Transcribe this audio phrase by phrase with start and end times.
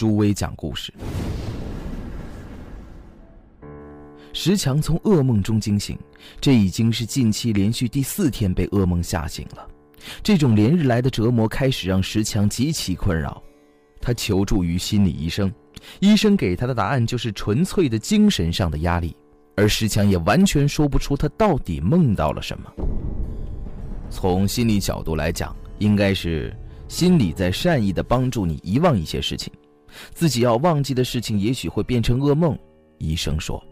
[0.00, 0.90] 朱威讲故事。
[4.32, 5.94] 石强从噩梦中惊醒，
[6.40, 9.68] 这已经是近期连续第四天被噩梦吓醒了。
[10.22, 13.42] 这种连日来的折磨开始让石强极其困扰。
[14.00, 15.52] 他求助于心理医生，
[15.98, 19.14] 医生给他的答案就是纯粹的精神上的压力，
[19.54, 22.72] 而石强也完全说不出他到底梦到了什么。
[24.08, 26.56] 从心理角度来讲，应该是
[26.88, 29.52] 心理在善意的帮助你遗忘一些事情，
[30.12, 32.58] 自己要忘记的事情也许会变成噩梦。
[32.98, 33.62] 医生说，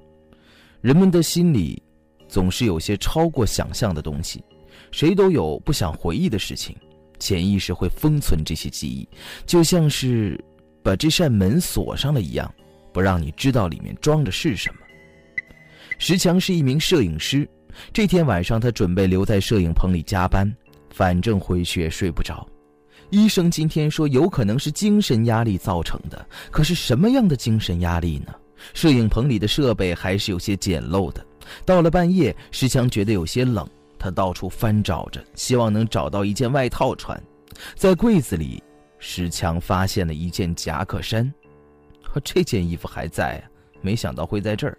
[0.80, 1.82] 人们的心里
[2.28, 4.42] 总是有些超过想象的东西，
[4.90, 6.74] 谁都有不想回忆的事情，
[7.18, 9.08] 潜意识会封存这些记忆，
[9.44, 10.42] 就像是
[10.82, 12.52] 把这扇门锁上了一样，
[12.92, 14.80] 不让你知道里面装的是什么。
[15.98, 17.48] 石强是一名摄影师。
[17.92, 20.50] 这天晚上，他准备留在摄影棚里加班，
[20.90, 22.48] 反正回去也睡不着。
[23.10, 28.34] 医生今天说有可能是精神压力造成的，可是什么样的精神压力呢？
[28.74, 31.24] 摄影棚里的设备还是有些简陋的。
[31.64, 33.66] 到了半夜，石强觉得有些冷，
[33.98, 37.18] 他到处翻找着，希望能找到一件外套穿。
[37.74, 38.62] 在柜子里，
[38.98, 41.32] 石强发现了一件夹克衫，
[42.22, 43.48] 这件衣服还在啊，
[43.80, 44.76] 没想到会在这儿。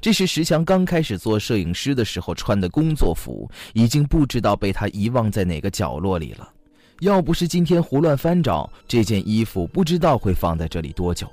[0.00, 6.52] 这是石强刚开始做摄影师的时候穿的工作服，已经不知道被他遗忘在哪个角落里了。
[7.00, 11.26] 要不是今天胡乱翻找，这件衣服不知道会放在这里多久。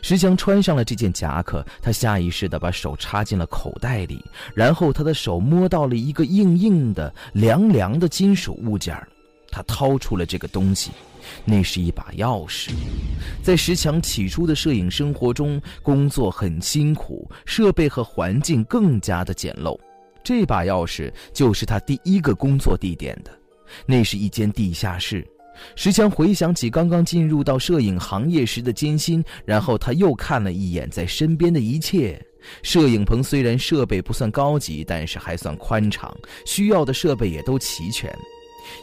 [0.00, 4.24] 石强穿上了这件夹克，他下意识地把手插进了口袋里，
[4.54, 8.96] 然后他的手摸到了一个硬硬的、凉凉的金属物件
[9.50, 10.90] 他掏出了这个东西。
[11.44, 12.70] 那是一把钥匙，
[13.42, 19.78] 在石强起初的摄影生活中，工作很辛苦，设备和环境更加的简陋。
[20.24, 23.30] 这把钥匙就是他第一个工作地点的，
[23.86, 25.26] 那是一间地下室。
[25.76, 32.20] 石强回想起刚刚进入到摄影行业时的艰辛，然后他又看了一眼在身边的一切。
[32.62, 36.12] 摄影棚虽然设备不算高级，但是还算宽敞，
[36.44, 38.12] 需要的设备也都齐全。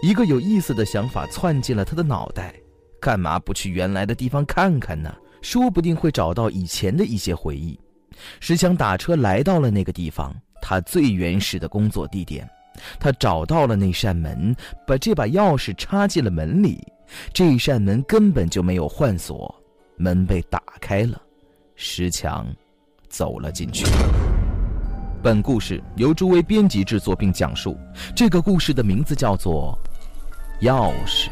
[0.02, 2.54] 一个有意思的想法窜进了他的脑袋，
[3.02, 5.14] 干嘛不去原来的地方看看呢？
[5.42, 7.78] 说不定会找到以前的一些回忆。
[8.40, 12.48] 石强打车来到了那个地方，他最原始的工作地点。
[13.00, 14.56] 他找到了那扇门，
[14.88, 16.82] 把这把钥匙插进了门里。
[17.34, 19.54] 这扇门根本就没有换锁，
[19.98, 21.20] 门被打开了，
[21.76, 22.46] 石强
[23.08, 23.86] 走了进去。
[25.22, 27.78] 本故事由朱威编辑制作并讲述。
[28.16, 29.78] 这个故事的名字叫做
[30.66, 31.28] 《钥匙》。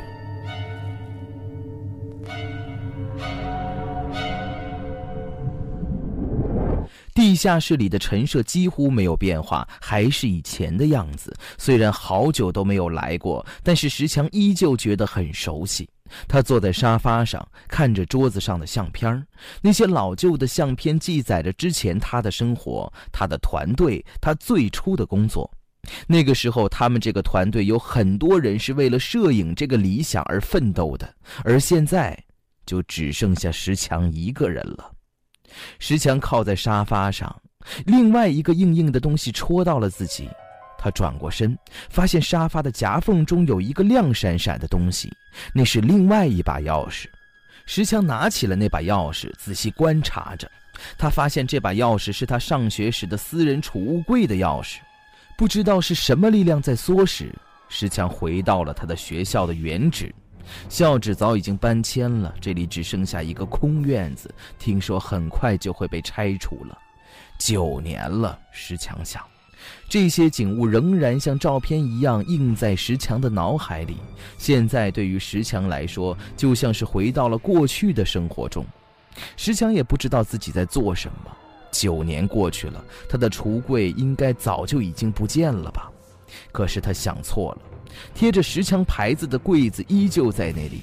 [7.17, 11.35] 地下室里的陈设几乎没有变化，还是以前的样子。
[11.57, 15.89] 虽然好久都没有来过，但是石强依旧觉得很熟悉。
[16.27, 19.25] 他坐在沙发上，看着桌子上的相片
[19.63, 25.51] 那些老旧的相片记载着之前他的生活、他的团队、他最初的工作。
[26.05, 31.11] 那个时候，他们这个团队有很多人是为了摄影这个理想而奋斗的，
[31.43, 32.15] 而现在，
[32.63, 34.91] 就只剩下石强一个人了。
[35.79, 37.33] 石强靠在沙发上，
[37.85, 40.29] 另外一个硬硬的东西戳到了自己。
[40.79, 41.57] 他转过身，
[41.89, 45.11] 发现沙发的夹缝中有一个亮闪闪的东西，
[45.53, 47.05] 那是另外一把钥匙。
[47.65, 50.49] 石强拿起了那把钥匙，仔细观察着。
[50.97, 54.77] 他发现这把钥匙是他上学时的私人储物柜的钥匙。
[55.35, 57.33] 不知道是什么力量在唆使
[57.69, 60.13] 石强回到了他的学校的原址。
[60.69, 64.33] 校址早已经搬迁了，这里只剩下一个空院子。
[64.57, 66.77] 听说很快就会被拆除了。
[67.39, 69.23] 九年了，石强想。
[69.89, 73.97] 这些景物仍然像照片一样印在石强的脑海里。
[74.37, 78.65] 现在对于石强来说，就像是回到了过去的生活中。
[79.35, 81.31] 石强也不知道自己在做什么。
[81.71, 85.91] 九年过去了，他的橱柜应该早就已经不见了吧？
[86.51, 87.61] 可是他想错了，
[88.13, 90.81] 贴着石强牌子的柜子依旧在那里。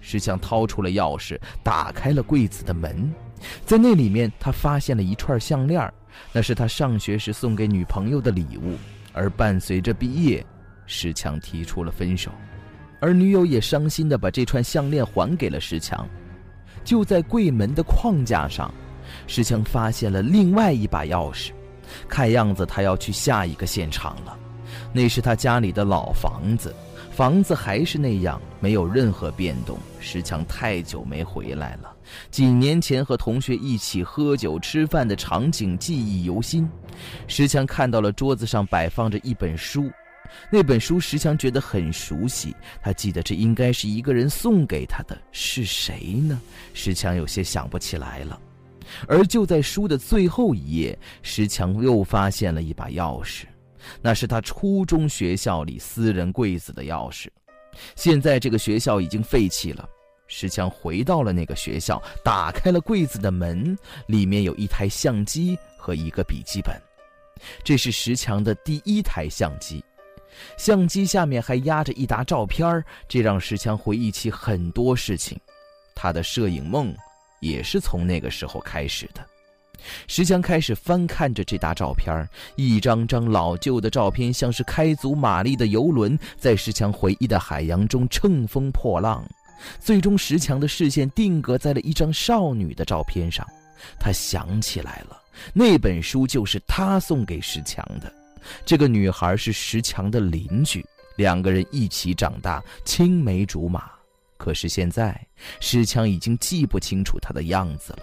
[0.00, 3.12] 石强掏出了钥匙，打开了柜子的门，
[3.64, 5.92] 在那里面，他发现了一串项链
[6.32, 8.76] 那是他上学时送给女朋友的礼物，
[9.12, 10.44] 而伴随着毕业，
[10.86, 12.30] 石强提出了分手，
[13.00, 16.06] 而女友也伤心地把这串项链还给了石强。
[16.84, 18.74] 就在柜门的框架上，
[19.28, 21.52] 石强发现了另外一把钥匙。
[22.08, 24.36] 看样子他要去下一个现场了，
[24.92, 26.74] 那是他家里的老房子，
[27.10, 29.78] 房子还是那样，没有任何变动。
[30.00, 31.94] 石强太久没回来了，
[32.30, 36.68] 几年前和同学一起喝酒吃饭的场景记忆犹新。
[37.26, 39.90] 石强看到了桌子上摆放着一本书。
[40.50, 46.40] 那本书，石强觉得很熟悉，他记得这应该是一个人送给他的，是谁呢？
[46.72, 48.40] 石强有些想不起来了。
[49.06, 53.44] 而就在书的最后一页，石强又发现了一把钥匙，
[54.00, 57.28] 那是他初中学校里私人柜子的钥匙。
[57.96, 59.88] 现在这个学校已经废弃了，
[60.26, 63.76] 石强回到了那个学校，打开了柜子的门，
[64.06, 66.80] 里面有一台相机和一个笔记本，
[67.64, 69.82] 这是石强的第一台相机。
[70.56, 75.38] 相机下面还压着一沓照片这让石强回忆起很多事情。
[75.94, 76.94] 他的摄影梦
[77.40, 79.26] 也是从那个时候开始的。
[80.06, 89.24] 石强开始翻看着这沓照片一张张老旧的照片像是开足马力的游轮，在石强回忆的海洋中乘风破浪。
[89.78, 93.46] 最终，石强的视线定格在了一张少女的照片上。
[93.98, 95.20] 他想起来了，
[95.52, 98.12] 那本书就是他送给石强的。
[98.64, 100.84] 这个女孩是石强的邻居，
[101.16, 103.90] 两个人一起长大，青梅竹马。
[104.36, 105.24] 可是现在，
[105.60, 108.02] 石强已经记不清楚她的样子了。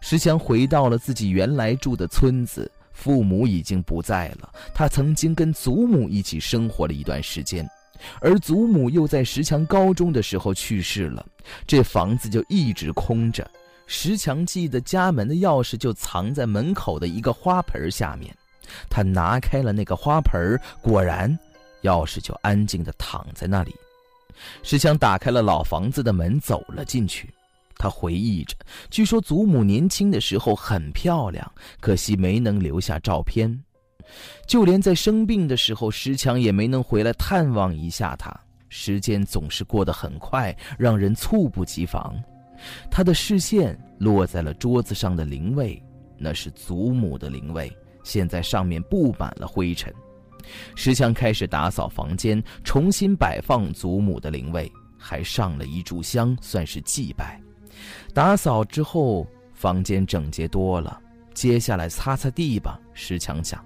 [0.00, 4.52] 石强回到了自己原来住的村子，父母已经不在了。
[4.74, 7.68] 他曾经跟祖母一起生活了一段时间，
[8.20, 11.24] 而祖母又在石强高中的时候去世了，
[11.66, 13.48] 这房子就一直空着。
[13.86, 18.34] 石强记得家门的钥匙就藏在门口的一个花盆下面。
[18.90, 21.38] 他拿开了那个花盆，果然，
[21.84, 23.74] 钥匙就安静地躺在那里。
[24.62, 27.32] 石强打开了老房子的门，走了进去。
[27.78, 28.56] 他回忆着，
[28.90, 33.62] 据说祖母年轻的时候很漂亮，可惜没能留下照片。
[34.46, 38.34] 就连在生病的时候，石强也没能回来探望一下她。
[38.70, 42.14] 时间总是过得很快，让人猝不及防。
[42.90, 45.80] 他的视线落在了桌子上的灵位，
[46.18, 47.70] 那是祖母的灵位。
[48.02, 49.94] 现在上面布满了灰尘，
[50.74, 57.40] 石强开始打扫房间，重新摆放祖母的灵位，还上了一炷香，算是祭拜。
[58.12, 61.00] 打扫之后，房间整洁多了。
[61.34, 63.64] 接下来擦擦地吧，石强想。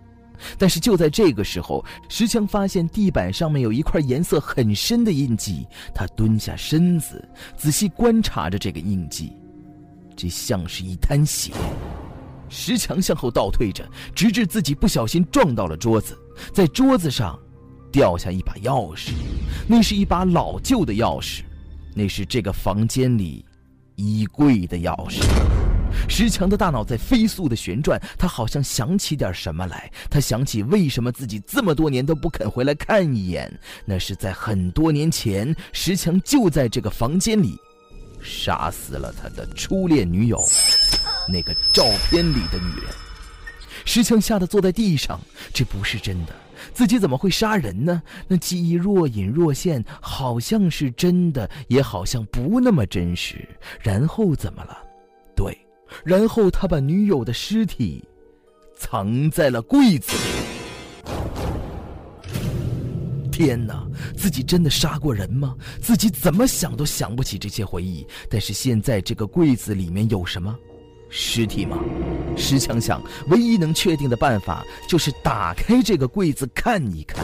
[0.58, 5.66] 但是就在这个时候，石强发现地板上面有一块颜色很深的印记。
[5.94, 7.26] 他蹲下身子，
[7.56, 9.32] 仔细观察着这个印记，
[10.16, 11.52] 这像是一滩血。
[12.48, 16.18] 石强向后倒退着，直至自己不小心撞到了桌子，
[16.52, 17.38] 在桌子上
[17.90, 19.12] 掉下一把钥匙，
[19.66, 21.42] 那是一把老旧的钥匙，
[21.94, 23.44] 那是这个房间里
[23.96, 25.22] 衣柜的钥匙。
[26.08, 29.90] 石强的大脑在飞速的旋转，他好像想起点什么来。
[30.10, 33.52] 他想起为什么自己这么多年都不肯回来看一眼，
[33.84, 37.58] 那是在很多年前，石强就在这个房间里
[38.22, 40.42] 杀死了他的初恋女友。
[41.28, 42.90] 那个照片里的女人，
[43.84, 45.20] 石强吓得坐在地上。
[45.52, 46.32] 这不是真的，
[46.72, 48.02] 自己怎么会杀人呢？
[48.28, 53.48] 那记忆若隐若现，好像是真的，也好像不那么真实。
[53.80, 54.78] 然后怎么了？
[55.34, 55.56] 对，
[56.04, 58.04] 然后他把女友的尸体
[58.76, 60.22] 藏在了柜子里。
[63.30, 65.56] 天哪，自己真的杀过人吗？
[65.80, 68.06] 自己怎么想都想不起这些回忆。
[68.28, 70.56] 但是现在这个柜子里面有什么？
[71.14, 71.78] 尸体吗？
[72.38, 77.22] 石强想，唯一能确定的办法就是打开这个柜子看一看。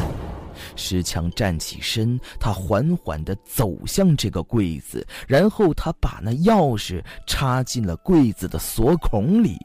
[0.77, 9.57] 石强站起身，他缓缓地走向这个柜子，然后他把那钥匙插进了柜子的锁孔里，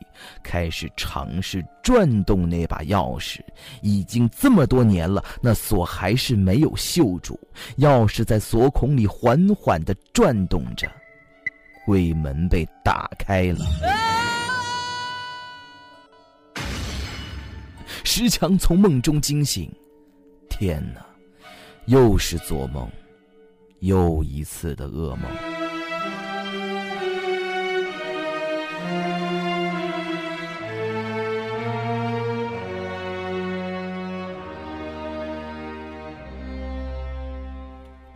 [0.42, 3.40] 开始尝试转动那把钥匙。
[3.82, 7.38] 已经这么多年了，那锁还是没有锈住，
[7.80, 10.90] 钥匙在锁孔里缓缓地转动着。
[11.86, 13.66] 柜门被打开了，
[18.04, 19.72] 石强从梦中惊醒。
[20.50, 21.06] 天哪，
[21.86, 22.90] 又是做梦，
[23.80, 25.53] 又一次的噩梦。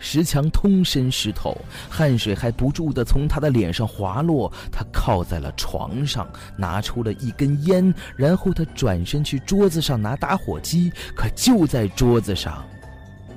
[0.10, 1.58] 石强通身湿透，
[1.90, 4.50] 汗水还不住地从他的脸上滑落。
[4.72, 10.90] 他靠在了床上，拿出了一根烟，然后他转身去桌子上拿打火机。
[11.14, 12.66] 可就在桌子上，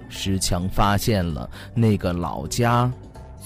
[0.09, 2.89] 石强发现了那个老家，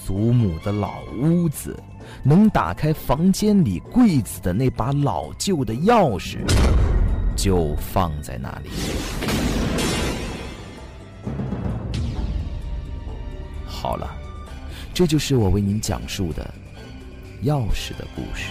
[0.05, 1.75] 祖母的老屋子。
[2.21, 6.37] 能打开房间里柜子的那把老旧的钥匙，
[7.35, 8.69] 就放在那里。
[13.85, 14.09] 好了，
[14.95, 16.51] 这就是我为您讲述的
[17.43, 18.47] 钥匙的故事。